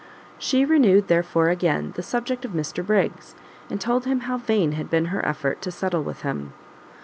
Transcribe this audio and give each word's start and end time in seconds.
She 0.39 0.65
renewed, 0.65 1.09
therefore, 1.09 1.49
again, 1.49 1.93
the 1.95 2.01
subject 2.01 2.43
of 2.43 2.53
Mr 2.53 2.83
Briggs, 2.83 3.35
and 3.69 3.79
told 3.79 4.05
him 4.05 4.21
how 4.21 4.37
vain 4.37 4.71
had 4.71 4.89
been 4.89 5.05
her 5.13 5.23
effort 5.23 5.61
to 5.61 5.69
settle 5.71 6.01
with 6.01 6.23
him. 6.23 6.53